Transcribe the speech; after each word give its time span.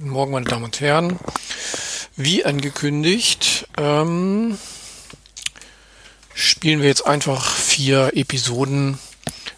Guten 0.00 0.12
Morgen, 0.12 0.32
meine 0.32 0.46
Damen 0.46 0.64
und 0.64 0.80
Herren. 0.80 1.18
Wie 2.16 2.42
angekündigt, 2.46 3.68
ähm, 3.76 4.56
spielen 6.32 6.80
wir 6.80 6.88
jetzt 6.88 7.04
einfach 7.04 7.54
vier 7.54 8.12
Episoden 8.14 8.98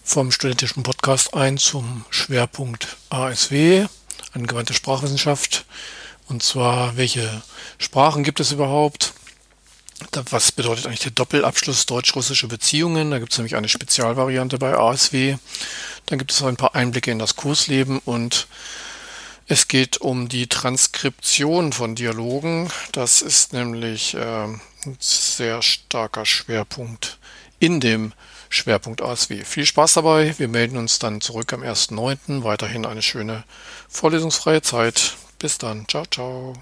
vom 0.03 0.33
studentischen 0.33 0.83
Podcast 0.83 1.35
ein 1.35 1.59
zum 1.59 2.05
Schwerpunkt 2.11 2.97
ASW, 3.09 3.87
angewandte 4.33 4.75
Sprachwissenschaft. 4.75 5.65
Und 6.29 6.43
zwar, 6.43 6.97
welche 6.97 7.43
Sprachen 7.79 8.25
gibt 8.25 8.41
es 8.41 8.51
überhaupt? 8.51 9.13
Was 10.29 10.51
bedeutet 10.51 10.87
eigentlich 10.87 10.99
der 10.99 11.13
Doppelabschluss 11.13 11.87
deutsch-russische 11.87 12.49
Beziehungen? 12.49 13.13
Da 13.13 13.21
gibt 13.21 13.31
es 13.31 13.39
nämlich 13.39 13.55
eine 13.55 13.69
Spezialvariante 13.69 14.59
bei 14.59 14.77
ASW. 14.77 15.37
Dann 16.07 16.19
gibt 16.19 16.33
es 16.33 16.43
ein 16.43 16.57
paar 16.57 16.75
Einblicke 16.75 17.13
in 17.13 17.21
das 17.21 17.37
Kursleben 17.37 18.01
und 18.01 18.49
es 19.47 19.69
geht 19.69 20.01
um 20.01 20.29
die 20.29 20.47
Transkription 20.47 21.73
von 21.73 21.95
Dialogen. 21.95 22.71
Das 22.93 23.23
ist 23.23 23.53
nämlich 23.53 24.15
äh, 24.15 24.45
ein 24.45 24.61
sehr 24.99 25.63
starker 25.63 26.25
Schwerpunkt 26.25 27.19
in 27.59 27.81
dem 27.81 28.13
Schwerpunkt 28.49 29.03
ASW. 29.03 29.45
Viel 29.45 29.67
Spaß 29.67 29.95
dabei. 29.95 30.35
Wir 30.39 30.49
melden 30.49 30.77
uns 30.77 30.99
dann 30.99 31.21
zurück 31.21 31.53
am 31.53 31.63
1.9. 31.63 32.45
Weiterhin 32.45 32.85
eine 32.85 33.03
schöne 33.03 33.45
vorlesungsfreie 33.89 34.63
Zeit. 34.63 35.17
Bis 35.39 35.59
dann. 35.59 35.87
Ciao, 35.89 36.05
ciao. 36.07 36.55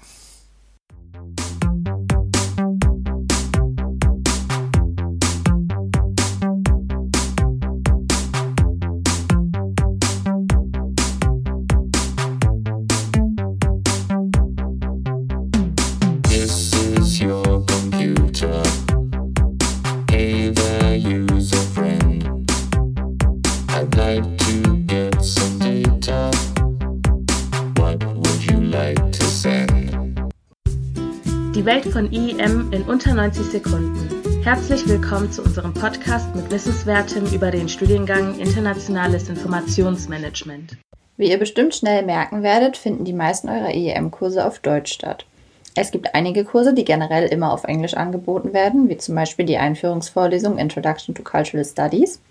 Die 31.61 31.67
Welt 31.67 31.85
von 31.85 32.11
IEM 32.11 32.73
in 32.73 32.81
unter 32.89 33.13
90 33.13 33.45
Sekunden. 33.51 34.43
Herzlich 34.43 34.87
willkommen 34.87 35.31
zu 35.31 35.43
unserem 35.43 35.75
Podcast 35.75 36.35
mit 36.35 36.49
Wissenswertem 36.49 37.27
über 37.27 37.51
den 37.51 37.69
Studiengang 37.69 38.39
Internationales 38.39 39.29
Informationsmanagement. 39.29 40.75
Wie 41.17 41.29
ihr 41.29 41.37
bestimmt 41.37 41.75
schnell 41.75 42.03
merken 42.03 42.41
werdet, 42.41 42.77
finden 42.77 43.05
die 43.05 43.13
meisten 43.13 43.47
eurer 43.47 43.75
IEM-Kurse 43.75 44.43
auf 44.43 44.57
Deutsch 44.57 44.91
statt. 44.91 45.27
Es 45.75 45.91
gibt 45.91 46.15
einige 46.15 46.45
Kurse, 46.45 46.73
die 46.73 46.83
generell 46.83 47.27
immer 47.27 47.53
auf 47.53 47.65
Englisch 47.65 47.93
angeboten 47.93 48.53
werden, 48.53 48.89
wie 48.89 48.97
zum 48.97 49.13
Beispiel 49.13 49.45
die 49.45 49.57
Einführungsvorlesung 49.59 50.57
Introduction 50.57 51.13
to 51.13 51.21
Cultural 51.21 51.63
Studies. 51.63 52.21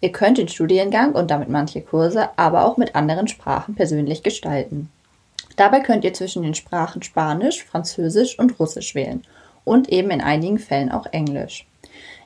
Ihr 0.00 0.12
könnt 0.12 0.38
den 0.38 0.46
Studiengang 0.46 1.16
und 1.16 1.32
damit 1.32 1.48
manche 1.48 1.80
Kurse 1.80 2.28
aber 2.36 2.64
auch 2.64 2.76
mit 2.76 2.94
anderen 2.94 3.26
Sprachen 3.26 3.74
persönlich 3.74 4.22
gestalten. 4.22 4.88
Dabei 5.58 5.80
könnt 5.80 6.04
ihr 6.04 6.14
zwischen 6.14 6.44
den 6.44 6.54
Sprachen 6.54 7.02
Spanisch, 7.02 7.64
Französisch 7.64 8.38
und 8.38 8.60
Russisch 8.60 8.94
wählen 8.94 9.24
und 9.64 9.88
eben 9.88 10.10
in 10.10 10.20
einigen 10.20 10.60
Fällen 10.60 10.92
auch 10.92 11.06
Englisch. 11.06 11.66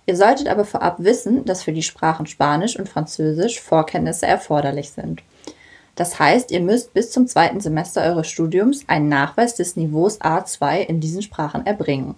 Ihr 0.05 0.19
solltet 0.19 0.49
aber 0.49 0.67
vorab 0.67 0.97
wissen, 0.99 1.47
dass 1.47 1.63
für 1.63 1.73
die 1.73 1.83
Sprachen 1.83 2.27
Spanisch 2.27 2.79
und 2.79 2.91
Französisch 2.91 3.59
Vorkenntnisse 3.59 4.27
erforderlich 4.27 4.91
sind. 4.91 5.23
Das 5.95 6.19
heißt, 6.19 6.51
ihr 6.51 6.61
müsst 6.61 6.93
bis 6.93 7.11
zum 7.11 7.27
zweiten 7.27 7.61
Semester 7.61 8.03
eures 8.03 8.29
Studiums 8.29 8.85
einen 8.87 9.09
Nachweis 9.09 9.55
des 9.55 9.77
Niveaus 9.77 10.21
A2 10.21 10.81
in 10.81 11.01
diesen 11.01 11.23
Sprachen 11.23 11.65
erbringen. 11.65 12.17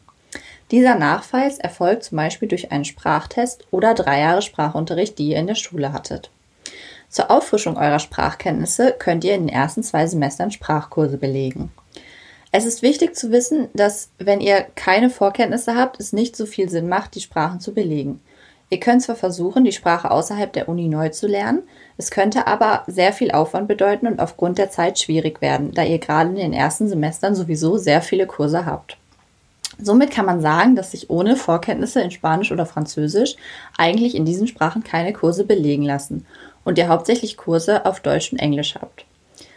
Dieser 0.73 0.97
Nachweis 0.97 1.59
erfolgt 1.59 2.03
zum 2.03 2.17
Beispiel 2.17 2.49
durch 2.49 2.73
einen 2.73 2.85
Sprachtest 2.85 3.69
oder 3.71 3.95
drei 3.95 4.19
Jahre 4.19 4.43
Sprachunterricht, 4.43 5.17
die 5.19 5.29
ihr 5.29 5.39
in 5.39 5.47
der 5.47 5.55
Schule 5.55 5.93
hattet. 5.93 6.33
Zur 7.15 7.31
Auffrischung 7.31 7.77
eurer 7.77 8.01
Sprachkenntnisse 8.01 8.93
könnt 8.99 9.23
ihr 9.23 9.37
in 9.37 9.47
den 9.47 9.55
ersten 9.55 9.85
zwei 9.85 10.05
Semestern 10.09 10.51
Sprachkurse 10.51 11.17
belegen. 11.17 11.71
Es 12.51 12.65
ist 12.65 12.83
wichtig 12.83 13.15
zu 13.15 13.31
wissen, 13.31 13.69
dass 13.73 14.09
wenn 14.19 14.41
ihr 14.41 14.67
keine 14.75 15.11
Vorkenntnisse 15.11 15.77
habt, 15.77 16.01
es 16.01 16.13
nicht 16.13 16.35
so 16.35 16.45
viel 16.45 16.69
Sinn 16.69 16.89
macht, 16.89 17.15
die 17.15 17.21
Sprachen 17.21 17.61
zu 17.61 17.73
belegen. 17.73 18.21
Ihr 18.69 18.81
könnt 18.81 19.03
zwar 19.03 19.15
versuchen, 19.15 19.63
die 19.63 19.71
Sprache 19.71 20.11
außerhalb 20.11 20.53
der 20.53 20.69
Uni 20.69 20.89
neu 20.89 21.11
zu 21.11 21.29
lernen, 21.29 21.63
es 21.99 22.11
könnte 22.11 22.49
aber 22.49 22.83
sehr 22.89 23.13
viel 23.13 23.31
Aufwand 23.31 23.69
bedeuten 23.69 24.09
und 24.09 24.19
aufgrund 24.19 24.59
der 24.59 24.71
Zeit 24.71 24.99
schwierig 24.99 25.41
werden, 25.41 25.71
da 25.71 25.85
ihr 25.85 26.01
gerade 26.01 26.31
in 26.31 26.35
den 26.35 26.53
ersten 26.53 26.89
Semestern 26.89 27.37
sowieso 27.37 27.77
sehr 27.77 28.03
viele 28.03 28.27
Kurse 28.27 28.67
habt. 28.67 28.97
Somit 29.81 30.11
kann 30.11 30.27
man 30.27 30.41
sagen, 30.41 30.75
dass 30.75 30.93
sich 30.93 31.11
ohne 31.11 31.37
Vorkenntnisse 31.37 32.01
in 32.01 32.11
Spanisch 32.11 32.51
oder 32.51 32.67
Französisch 32.67 33.37
eigentlich 33.77 34.17
in 34.17 34.25
diesen 34.25 34.47
Sprachen 34.49 34.83
keine 34.83 35.13
Kurse 35.13 35.45
belegen 35.45 35.83
lassen 35.85 36.27
und 36.65 36.79
ihr 36.79 36.89
hauptsächlich 36.89 37.37
Kurse 37.37 37.87
auf 37.87 38.01
Deutsch 38.01 38.33
und 38.33 38.39
Englisch 38.39 38.75
habt. 38.75 39.05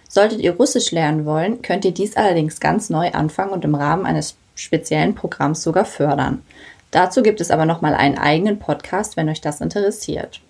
Solltet 0.09 0.39
ihr 0.39 0.55
Russisch 0.55 0.91
lernen 0.91 1.25
wollen, 1.25 1.61
könnt 1.61 1.85
ihr 1.85 1.91
dies 1.91 2.15
allerdings 2.15 2.59
ganz 2.59 2.89
neu 2.89 3.11
anfangen 3.11 3.51
und 3.51 3.65
im 3.65 3.75
Rahmen 3.75 4.05
eines 4.05 4.35
speziellen 4.55 5.15
Programms 5.15 5.63
sogar 5.63 5.85
fördern. 5.85 6.43
Dazu 6.91 7.21
gibt 7.21 7.41
es 7.41 7.51
aber 7.51 7.65
nochmal 7.65 7.93
einen 7.93 8.17
eigenen 8.17 8.59
Podcast, 8.59 9.17
wenn 9.17 9.29
euch 9.29 9.41
das 9.41 9.61
interessiert. 9.61 10.41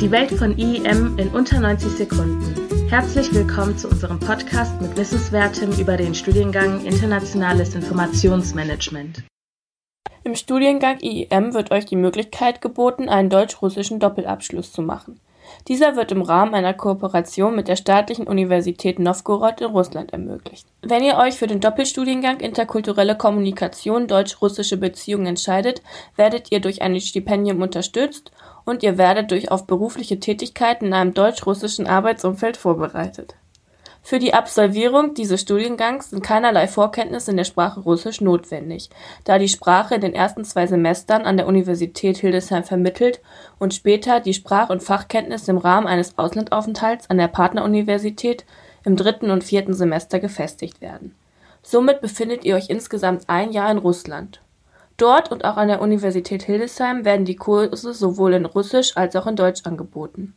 Die 0.00 0.10
Welt 0.10 0.32
von 0.32 0.58
IEM 0.58 1.16
in 1.18 1.28
unter 1.28 1.60
90 1.60 1.92
Sekunden. 1.92 2.88
Herzlich 2.90 3.32
willkommen 3.32 3.78
zu 3.78 3.88
unserem 3.88 4.18
Podcast 4.18 4.78
mit 4.82 4.96
Wissenswertem 4.96 5.72
über 5.78 5.96
den 5.96 6.14
Studiengang 6.14 6.84
Internationales 6.84 7.74
Informationsmanagement. 7.74 9.24
Im 10.26 10.34
Studiengang 10.36 11.00
IEM 11.02 11.52
wird 11.52 11.70
euch 11.70 11.84
die 11.84 11.96
Möglichkeit 11.96 12.62
geboten, 12.62 13.10
einen 13.10 13.28
deutsch-russischen 13.28 14.00
Doppelabschluss 14.00 14.72
zu 14.72 14.80
machen. 14.80 15.20
Dieser 15.68 15.96
wird 15.96 16.12
im 16.12 16.22
Rahmen 16.22 16.54
einer 16.54 16.72
Kooperation 16.72 17.54
mit 17.54 17.68
der 17.68 17.76
Staatlichen 17.76 18.26
Universität 18.26 18.98
Nowgorod 18.98 19.60
in 19.60 19.66
Russland 19.66 20.14
ermöglicht. 20.14 20.66
Wenn 20.80 21.04
ihr 21.04 21.18
euch 21.18 21.34
für 21.34 21.46
den 21.46 21.60
Doppelstudiengang 21.60 22.40
Interkulturelle 22.40 23.18
Kommunikation 23.18 24.06
deutsch-russische 24.06 24.78
Beziehungen 24.78 25.26
entscheidet, 25.26 25.82
werdet 26.16 26.50
ihr 26.50 26.60
durch 26.60 26.80
ein 26.80 26.98
Stipendium 27.00 27.60
unterstützt 27.60 28.30
und 28.64 28.82
ihr 28.82 28.96
werdet 28.96 29.30
durch 29.30 29.50
auf 29.50 29.66
berufliche 29.66 30.20
Tätigkeiten 30.20 30.86
in 30.86 30.94
einem 30.94 31.12
deutsch-russischen 31.12 31.86
Arbeitsumfeld 31.86 32.56
vorbereitet 32.56 33.34
für 34.06 34.18
die 34.18 34.34
Absolvierung 34.34 35.14
dieses 35.14 35.40
Studiengangs 35.40 36.10
sind 36.10 36.22
keinerlei 36.22 36.68
Vorkenntnisse 36.68 37.30
in 37.30 37.38
der 37.38 37.44
Sprache 37.44 37.80
Russisch 37.80 38.20
notwendig, 38.20 38.90
da 39.24 39.38
die 39.38 39.48
Sprache 39.48 39.94
in 39.94 40.02
den 40.02 40.12
ersten 40.12 40.44
zwei 40.44 40.66
Semestern 40.66 41.22
an 41.22 41.38
der 41.38 41.46
Universität 41.46 42.18
Hildesheim 42.18 42.64
vermittelt 42.64 43.22
und 43.58 43.72
später 43.72 44.20
die 44.20 44.34
Sprach 44.34 44.68
und 44.68 44.82
Fachkenntnisse 44.82 45.52
im 45.52 45.56
Rahmen 45.56 45.86
eines 45.86 46.18
Auslandsaufenthalts 46.18 47.08
an 47.08 47.16
der 47.16 47.28
Partneruniversität 47.28 48.44
im 48.84 48.94
dritten 48.96 49.30
und 49.30 49.42
vierten 49.42 49.72
Semester 49.72 50.20
gefestigt 50.20 50.82
werden. 50.82 51.14
Somit 51.62 52.02
befindet 52.02 52.44
ihr 52.44 52.56
euch 52.56 52.68
insgesamt 52.68 53.30
ein 53.30 53.52
Jahr 53.52 53.70
in 53.70 53.78
Russland. 53.78 54.42
Dort 54.98 55.32
und 55.32 55.46
auch 55.46 55.56
an 55.56 55.68
der 55.68 55.80
Universität 55.80 56.42
Hildesheim 56.42 57.06
werden 57.06 57.24
die 57.24 57.36
Kurse 57.36 57.94
sowohl 57.94 58.34
in 58.34 58.44
Russisch 58.44 58.98
als 58.98 59.16
auch 59.16 59.26
in 59.26 59.36
Deutsch 59.36 59.62
angeboten 59.64 60.34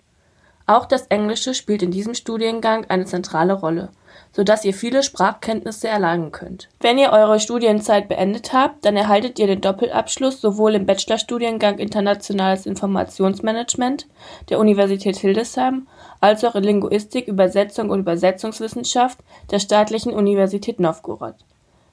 auch 0.67 0.85
das 0.85 1.07
Englische 1.07 1.53
spielt 1.53 1.81
in 1.81 1.91
diesem 1.91 2.13
Studiengang 2.13 2.85
eine 2.89 3.05
zentrale 3.05 3.53
Rolle, 3.53 3.89
so 4.33 4.43
dass 4.43 4.65
ihr 4.65 4.73
viele 4.73 5.01
Sprachkenntnisse 5.01 5.87
erlangen 5.87 6.33
könnt. 6.33 6.67
Wenn 6.81 6.97
ihr 6.97 7.11
eure 7.13 7.39
Studienzeit 7.39 8.09
beendet 8.09 8.51
habt, 8.51 8.83
dann 8.83 8.97
erhaltet 8.97 9.39
ihr 9.39 9.47
den 9.47 9.61
Doppelabschluss 9.61 10.41
sowohl 10.41 10.75
im 10.75 10.85
Bachelorstudiengang 10.85 11.79
Internationales 11.79 12.65
Informationsmanagement 12.65 14.07
der 14.49 14.59
Universität 14.59 15.15
Hildesheim 15.15 15.87
als 16.19 16.43
auch 16.43 16.55
in 16.55 16.63
Linguistik, 16.63 17.29
Übersetzung 17.29 17.89
und 17.89 18.01
Übersetzungswissenschaft 18.01 19.19
der 19.49 19.59
Staatlichen 19.59 20.11
Universität 20.11 20.81
Novgorod. 20.81 21.35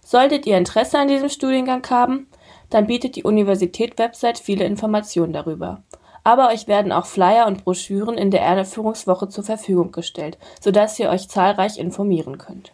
Solltet 0.05 0.47
ihr 0.47 0.59
Interesse 0.59 0.99
an 0.99 1.09
diesem 1.09 1.29
Studiengang 1.29 1.89
haben, 1.89 2.27
dann 2.71 2.89
bietet 2.89 3.15
die 3.15 3.23
Universität-Website 3.23 4.39
viele 4.39 4.65
Informationen 4.65 5.33
darüber 5.33 5.83
aber 6.25 6.49
euch 6.49 6.67
werden 6.67 6.91
auch 6.91 7.07
Flyer 7.07 7.47
und 7.47 7.65
Broschüren 7.65 8.17
in 8.17 8.31
der 8.31 8.41
Erdeführungswoche 8.41 9.29
zur 9.29 9.45
Verfügung 9.45 9.93
gestellt, 9.93 10.39
sodass 10.61 10.99
ihr 10.99 11.11
euch 11.11 11.29
zahlreich 11.29 11.79
informieren 11.79 12.39
könnt. 12.39 12.73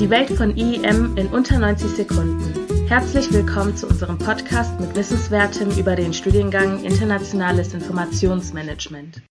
Die 0.00 0.10
Welt 0.10 0.30
von 0.30 0.56
IEM 0.56 1.16
in 1.16 1.26
unter 1.26 1.58
90 1.58 1.90
Sekunden. 1.90 2.86
Herzlich 2.86 3.32
willkommen 3.32 3.76
zu 3.76 3.88
unserem 3.88 4.16
Podcast 4.16 4.78
mit 4.78 4.94
Wissenswertem 4.94 5.76
über 5.76 5.96
den 5.96 6.12
Studiengang 6.12 6.84
Internationales 6.84 7.74
Informationsmanagement. 7.74 9.22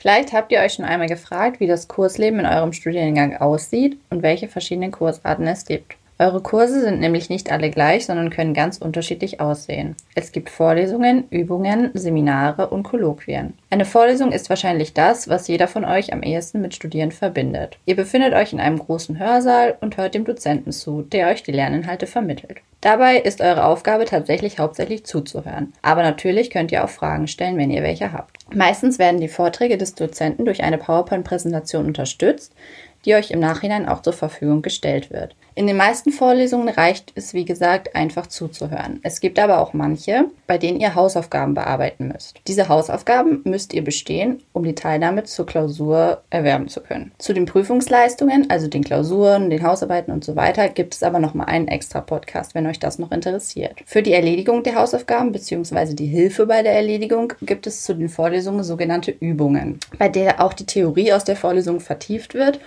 Vielleicht 0.00 0.32
habt 0.32 0.50
ihr 0.52 0.60
euch 0.60 0.72
schon 0.72 0.86
einmal 0.86 1.08
gefragt, 1.08 1.60
wie 1.60 1.66
das 1.66 1.86
Kursleben 1.86 2.40
in 2.40 2.46
eurem 2.46 2.72
Studiengang 2.72 3.36
aussieht 3.36 4.00
und 4.08 4.22
welche 4.22 4.48
verschiedenen 4.48 4.90
Kursarten 4.90 5.46
es 5.46 5.66
gibt. 5.66 5.96
Eure 6.16 6.40
Kurse 6.40 6.80
sind 6.80 7.00
nämlich 7.00 7.28
nicht 7.28 7.50
alle 7.50 7.70
gleich, 7.70 8.06
sondern 8.06 8.30
können 8.30 8.54
ganz 8.54 8.78
unterschiedlich 8.78 9.40
aussehen. 9.40 9.96
Es 10.14 10.30
gibt 10.30 10.48
Vorlesungen, 10.48 11.24
Übungen, 11.30 11.90
Seminare 11.94 12.68
und 12.68 12.84
Kolloquien. 12.84 13.54
Eine 13.70 13.84
Vorlesung 13.84 14.30
ist 14.30 14.48
wahrscheinlich 14.48 14.94
das, 14.94 15.28
was 15.28 15.48
jeder 15.48 15.66
von 15.66 15.84
euch 15.84 16.12
am 16.12 16.22
ehesten 16.22 16.60
mit 16.60 16.72
Studieren 16.72 17.10
verbindet. 17.10 17.78
Ihr 17.84 17.96
befindet 17.96 18.32
euch 18.32 18.52
in 18.52 18.60
einem 18.60 18.78
großen 18.78 19.18
Hörsaal 19.18 19.76
und 19.80 19.96
hört 19.96 20.14
dem 20.14 20.24
Dozenten 20.24 20.70
zu, 20.70 21.02
der 21.02 21.28
euch 21.30 21.42
die 21.42 21.50
Lerninhalte 21.50 22.06
vermittelt. 22.06 22.58
Dabei 22.80 23.16
ist 23.16 23.40
eure 23.40 23.64
Aufgabe 23.64 24.04
tatsächlich 24.04 24.60
hauptsächlich 24.60 25.04
zuzuhören. 25.04 25.72
Aber 25.82 26.02
natürlich 26.02 26.50
könnt 26.50 26.70
ihr 26.70 26.84
auch 26.84 26.90
Fragen 26.90 27.26
stellen, 27.26 27.56
wenn 27.56 27.70
ihr 27.70 27.82
welche 27.82 28.12
habt. 28.12 28.36
Meistens 28.54 29.00
werden 29.00 29.20
die 29.20 29.28
Vorträge 29.28 29.78
des 29.78 29.96
Dozenten 29.96 30.44
durch 30.44 30.62
eine 30.62 30.78
PowerPoint-Präsentation 30.78 31.86
unterstützt, 31.86 32.54
die 33.04 33.14
euch 33.14 33.30
im 33.30 33.40
Nachhinein 33.40 33.88
auch 33.88 34.02
zur 34.02 34.12
Verfügung 34.12 34.62
gestellt 34.62 35.10
wird. 35.10 35.34
In 35.56 35.68
den 35.68 35.76
meisten 35.76 36.10
Vorlesungen 36.10 36.68
reicht 36.68 37.12
es, 37.14 37.32
wie 37.32 37.44
gesagt, 37.44 37.94
einfach 37.94 38.26
zuzuhören. 38.26 38.98
Es 39.04 39.20
gibt 39.20 39.38
aber 39.38 39.60
auch 39.60 39.72
manche, 39.72 40.24
bei 40.48 40.58
denen 40.58 40.80
ihr 40.80 40.96
Hausaufgaben 40.96 41.54
bearbeiten 41.54 42.08
müsst. 42.08 42.40
Diese 42.48 42.68
Hausaufgaben 42.68 43.42
müsst 43.44 43.72
ihr 43.72 43.84
bestehen, 43.84 44.42
um 44.52 44.64
die 44.64 44.74
Teilnahme 44.74 45.22
zur 45.22 45.46
Klausur 45.46 46.22
erwerben 46.30 46.66
zu 46.66 46.80
können. 46.80 47.12
Zu 47.18 47.34
den 47.34 47.46
Prüfungsleistungen, 47.46 48.50
also 48.50 48.66
den 48.66 48.82
Klausuren, 48.82 49.48
den 49.48 49.62
Hausarbeiten 49.62 50.12
und 50.12 50.24
so 50.24 50.34
weiter, 50.34 50.68
gibt 50.68 50.94
es 50.94 51.04
aber 51.04 51.20
nochmal 51.20 51.46
einen 51.46 51.68
extra 51.68 52.00
Podcast, 52.00 52.56
wenn 52.56 52.66
euch 52.66 52.80
das 52.80 52.98
noch 52.98 53.12
interessiert. 53.12 53.78
Für 53.86 54.02
die 54.02 54.12
Erledigung 54.12 54.64
der 54.64 54.74
Hausaufgaben 54.74 55.30
bzw. 55.30 55.94
die 55.94 56.06
Hilfe 56.06 56.46
bei 56.46 56.64
der 56.64 56.72
Erledigung 56.72 57.32
gibt 57.42 57.68
es 57.68 57.84
zu 57.84 57.94
den 57.94 58.08
Vorlesungen 58.08 58.64
sogenannte 58.64 59.12
Übungen, 59.12 59.78
bei 60.00 60.08
der 60.08 60.42
auch 60.42 60.52
die 60.52 60.66
Theorie 60.66 61.12
aus 61.12 61.22
der 61.22 61.36
Vorlesung 61.36 61.78
vertieft 61.78 62.34
wird 62.34 62.58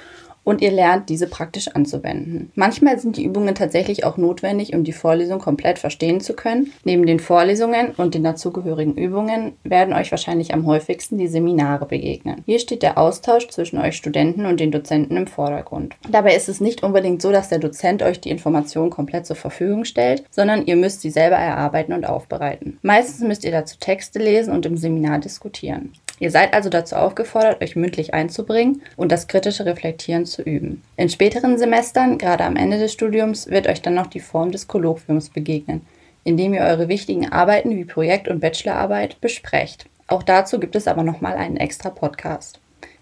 und 0.48 0.62
ihr 0.62 0.72
lernt, 0.72 1.10
diese 1.10 1.28
praktisch 1.28 1.68
anzuwenden. 1.68 2.54
Manchmal 2.56 2.98
sind 3.00 3.18
die 3.18 3.26
Übungen 3.26 3.54
tatsächlich 3.54 4.06
auch 4.06 4.16
notwendig, 4.16 4.74
um 4.74 4.86
die 4.86 4.94
Vorlesung 4.94 5.40
komplett 5.40 5.78
verstehen 5.78 6.22
zu 6.22 6.34
können. 6.36 6.72
Neben 6.86 7.06
den 7.06 7.20
Vorlesungen 7.20 7.92
und 7.98 8.16
den 8.16 8.24
dazugehörigen 8.24 8.96
Übungen 8.96 9.58
werden 9.66 9.94
euch 9.94 10.10
wahrscheinlich 10.10 10.54
am 10.54 10.66
häufigsten 10.66 11.18
die 11.18 11.28
Seminare 11.28 11.86
begegnen. 11.86 12.44
Hier 12.46 12.60
steht 12.60 12.82
der 12.82 12.98
Austausch 12.98 13.50
zwischen 13.50 13.78
euch 13.78 13.98
Studenten 13.98 14.46
und 14.46 14.62
den 14.62 14.72
Dozenten 14.72 15.18
im 15.18 15.28
Vordergrund. 15.28 15.96
Dabei 16.10 16.34
ist 16.34 16.48
es 16.48 16.62
nicht 16.62 16.82
unbedingt 16.82 17.22
so, 17.22 17.34
dass 17.34 17.50
der 17.50 17.60
Dozent 17.60 18.02
euch 18.02 18.22
die 18.22 18.30
Informationen 18.30 18.90
komplett 18.90 19.26
zur 19.26 19.36
Verfügung 19.36 19.84
stellt, 19.84 20.24
sondern 20.32 20.66
ihr 20.66 20.78
müsst 20.78 21.02
sie 21.02 21.10
selber 21.10 21.36
erarbeiten 21.36 21.92
und 21.92 22.08
aufbereiten. 22.08 22.80
Meistens 22.84 23.20
müsst 23.20 23.44
ihr 23.44 23.52
dazu 23.52 23.76
Texte 23.82 24.20
lesen 24.20 24.54
und 24.54 24.66
im 24.66 24.78
Seminar 24.78 25.20
diskutieren. 25.20 25.92
Ihr 26.20 26.32
seid 26.32 26.54
also 26.54 26.70
dazu 26.70 26.96
aufgefordert, 26.96 27.62
euch 27.62 27.76
mündlich 27.76 28.14
einzubringen 28.14 28.82
und 28.96 29.12
das 29.12 29.28
kritische 29.28 29.66
Reflektieren 29.66 30.26
zu 30.26 30.42
üben. 30.42 30.82
In 30.96 31.10
späteren 31.10 31.58
Semestern, 31.58 32.18
gerade 32.18 32.44
am 32.44 32.56
Ende 32.56 32.80
des 32.80 32.94
Studiums, 32.94 33.48
wird 33.48 33.68
euch 33.68 33.82
dann 33.82 33.94
noch 33.94 34.08
die 34.08 34.20
Form 34.20 34.52
des 34.52 34.68
Kolloquiums 34.68 35.30
begegnen, 35.30 35.86
indem 36.24 36.54
ihr 36.54 36.62
eure 36.62 36.88
wichtigen 36.88 37.32
Arbeiten 37.32 37.76
wie 37.76 37.86
Projekt- 37.86 38.28
und 38.28 38.40
Bachelorarbeit 38.40 39.22
besprecht. 39.22 39.86
Auch 40.08 40.24
dazu 40.24 40.60
gibt 40.60 40.76
es 40.76 40.88
aber 40.88 41.04
nochmal 41.04 41.36
einen 41.36 41.58
extra 41.58 41.90
Podcast. 41.90 42.60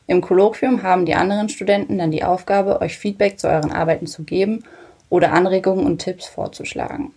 Im 0.07 0.21
Kolloquium 0.21 0.83
haben 0.83 1.05
die 1.05 1.15
anderen 1.15 1.49
Studenten 1.49 1.97
dann 1.97 2.11
die 2.11 2.23
Aufgabe, 2.23 2.81
euch 2.81 2.97
Feedback 2.97 3.39
zu 3.39 3.47
euren 3.47 3.71
Arbeiten 3.71 4.07
zu 4.07 4.23
geben 4.23 4.63
oder 5.09 5.31
Anregungen 5.31 5.85
und 5.85 5.99
Tipps 5.99 6.27
vorzuschlagen. 6.27 7.11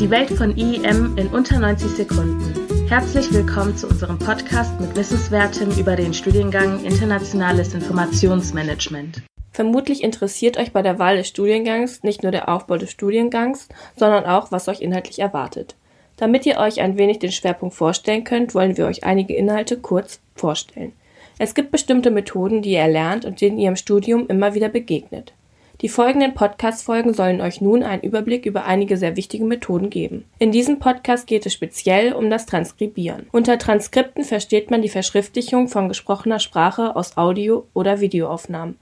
Die 0.00 0.10
Welt 0.10 0.30
von 0.30 0.56
IEM 0.56 1.18
in 1.18 1.26
unter 1.26 1.58
90 1.58 1.90
Sekunden. 1.90 2.88
Herzlich 2.88 3.30
willkommen 3.34 3.76
zu 3.76 3.86
unserem 3.86 4.18
Podcast 4.18 4.80
mit 4.80 4.96
Wissenswertem 4.96 5.70
über 5.78 5.94
den 5.94 6.14
Studiengang 6.14 6.82
Internationales 6.82 7.74
Informationsmanagement. 7.74 9.20
Vermutlich 9.52 10.02
interessiert 10.02 10.56
euch 10.56 10.72
bei 10.72 10.80
der 10.80 10.98
Wahl 10.98 11.18
des 11.18 11.28
Studiengangs 11.28 12.02
nicht 12.02 12.22
nur 12.22 12.32
der 12.32 12.48
Aufbau 12.48 12.78
des 12.78 12.90
Studiengangs, 12.90 13.68
sondern 13.94 14.24
auch, 14.24 14.50
was 14.50 14.68
euch 14.68 14.80
inhaltlich 14.80 15.18
erwartet. 15.18 15.76
Damit 16.16 16.46
ihr 16.46 16.56
euch 16.56 16.80
ein 16.80 16.96
wenig 16.96 17.18
den 17.18 17.30
Schwerpunkt 17.30 17.74
vorstellen 17.74 18.24
könnt, 18.24 18.54
wollen 18.54 18.78
wir 18.78 18.86
euch 18.86 19.04
einige 19.04 19.34
Inhalte 19.34 19.76
kurz 19.76 20.20
vorstellen. 20.34 20.92
Es 21.36 21.54
gibt 21.54 21.72
bestimmte 21.72 22.10
Methoden, 22.10 22.62
die 22.62 22.70
ihr 22.70 22.80
erlernt 22.80 23.26
und 23.26 23.42
denen 23.42 23.58
ihr 23.58 23.68
im 23.68 23.76
Studium 23.76 24.28
immer 24.28 24.54
wieder 24.54 24.70
begegnet. 24.70 25.34
Die 25.80 25.88
folgenden 25.88 26.34
Podcast-Folgen 26.34 27.14
sollen 27.14 27.40
euch 27.40 27.62
nun 27.62 27.82
einen 27.82 28.02
Überblick 28.02 28.44
über 28.44 28.66
einige 28.66 28.98
sehr 28.98 29.16
wichtige 29.16 29.44
Methoden 29.44 29.88
geben. 29.88 30.26
In 30.38 30.52
diesem 30.52 30.78
Podcast 30.78 31.26
geht 31.26 31.46
es 31.46 31.54
speziell 31.54 32.12
um 32.12 32.28
das 32.28 32.44
Transkribieren. 32.44 33.28
Unter 33.32 33.58
Transkripten 33.58 34.24
versteht 34.24 34.70
man 34.70 34.82
die 34.82 34.90
Verschriftlichung 34.90 35.68
von 35.68 35.88
gesprochener 35.88 36.38
Sprache 36.38 36.96
aus 36.96 37.16
Audio- 37.16 37.66
oder 37.72 38.00
Videoaufnahmen. 38.00 38.76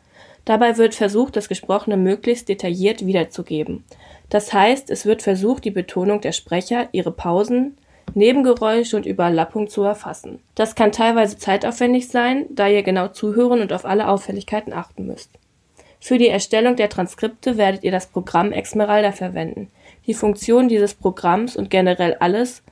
Dabei 0.45 0.77
wird 0.77 0.97
versucht, 0.97 1.37
das 1.37 1.49
Gesprochene 1.49 1.97
möglichst 1.97 2.49
detailliert 2.49 3.07
wiederzugeben. 3.07 3.85
Das 4.29 4.53
heißt, 4.53 4.91
es 4.91 5.07
wird 5.07 5.23
versucht, 5.23 5.65
die 5.65 5.71
Betonung 5.71 6.21
der 6.21 6.33
Sprecher, 6.33 6.89
ihre 6.91 7.13
Pausen, 7.13 7.77
Nebengeräusche 8.15 8.97
und 8.97 9.07
Überlappung 9.07 9.69
zu 9.69 9.83
erfassen. 9.83 10.41
Das 10.57 10.75
kann 10.75 10.91
teilweise 10.91 11.39
zeitaufwendig 11.39 12.09
sein, 12.09 12.47
da 12.51 12.67
ihr 12.67 12.83
genau 12.83 13.07
zuhören 13.07 13.61
und 13.61 13.73
auf 13.73 13.85
alle 13.85 14.09
Auffälligkeiten 14.09 14.73
achten 14.73 15.07
müsst. 15.07 15.31
Für 16.01 16.19
die 16.19 16.29
Erstellung 16.29 16.77
der 16.77 16.89
Transkripte 16.89 17.57
werdet 17.57 17.85
ihr 17.85 17.91
das 17.91 18.07
Programm 18.07 18.53
Exmeralda 18.53 19.13
verwenden. 19.13 19.71
Die 20.07 20.15
Funktionen 20.15 20.69
dieses 20.69 20.95
Programms 20.95 21.57
und 21.57 21.71
generell 21.71 22.15
alles, 22.21 22.63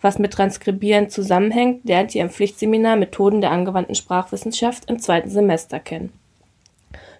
was 0.00 0.18
mit 0.18 0.32
Transkribieren 0.32 1.10
zusammenhängt, 1.10 1.84
lernt 1.84 2.14
ihr 2.14 2.22
im 2.22 2.30
Pflichtseminar 2.30 2.96
Methoden 2.96 3.40
der 3.40 3.50
angewandten 3.50 3.94
Sprachwissenschaft 3.94 4.88
im 4.88 4.98
zweiten 4.98 5.30
Semester 5.30 5.80
kennen. 5.80 6.12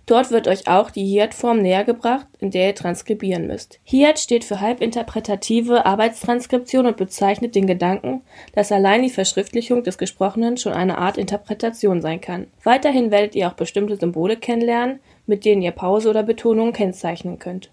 Dort 0.06 0.30
wird 0.30 0.46
euch 0.46 0.68
auch 0.68 0.92
die 0.92 1.04
HIAT-Form 1.04 1.60
nähergebracht, 1.60 2.28
in 2.38 2.52
der 2.52 2.68
ihr 2.68 2.74
transkribieren 2.76 3.48
müsst. 3.48 3.80
HIAT 3.82 4.20
steht 4.20 4.44
für 4.44 4.60
halbinterpretative 4.60 5.84
Arbeitstranskription 5.84 6.86
und 6.86 6.96
bezeichnet 6.96 7.56
den 7.56 7.66
Gedanken, 7.66 8.22
dass 8.54 8.70
allein 8.70 9.02
die 9.02 9.10
Verschriftlichung 9.10 9.82
des 9.82 9.98
Gesprochenen 9.98 10.58
schon 10.58 10.74
eine 10.74 10.98
Art 10.98 11.18
Interpretation 11.18 12.00
sein 12.00 12.20
kann. 12.20 12.46
Weiterhin 12.62 13.10
werdet 13.10 13.34
ihr 13.34 13.48
auch 13.48 13.54
bestimmte 13.54 13.96
Symbole 13.96 14.36
kennenlernen, 14.36 15.00
mit 15.26 15.44
denen 15.44 15.62
ihr 15.62 15.72
Pause 15.72 16.10
oder 16.10 16.22
Betonung 16.22 16.72
kennzeichnen 16.72 17.38
könnt. 17.38 17.70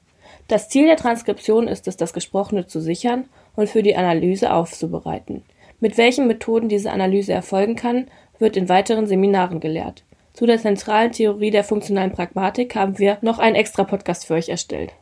Das 0.47 0.69
Ziel 0.69 0.87
der 0.87 0.97
Transkription 0.97 1.67
ist 1.67 1.87
es, 1.87 1.97
das 1.97 2.13
Gesprochene 2.13 2.65
zu 2.67 2.81
sichern 2.81 3.25
und 3.55 3.69
für 3.69 3.83
die 3.83 3.95
Analyse 3.95 4.51
aufzubereiten. 4.51 5.43
Mit 5.79 5.97
welchen 5.97 6.27
Methoden 6.27 6.69
diese 6.69 6.91
Analyse 6.91 7.33
erfolgen 7.33 7.75
kann, 7.75 8.07
wird 8.39 8.57
in 8.57 8.69
weiteren 8.69 9.07
Seminaren 9.07 9.59
gelehrt. 9.59 10.03
Zu 10.33 10.45
der 10.45 10.59
zentralen 10.59 11.11
Theorie 11.11 11.51
der 11.51 11.63
funktionalen 11.63 12.11
Pragmatik 12.11 12.75
haben 12.75 12.97
wir 12.97 13.17
noch 13.21 13.39
einen 13.39 13.55
extra 13.55 13.83
Podcast 13.83 14.25
für 14.25 14.33
euch 14.33 14.49
erstellt. 14.49 14.93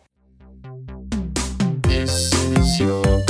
This 1.84 2.32
is 2.58 2.82
your 2.82 3.22